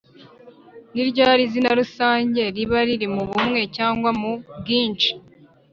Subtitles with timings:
[0.93, 5.11] ni ryari izina rusange riba riri mu bumwe cyangwa mu bwinshi?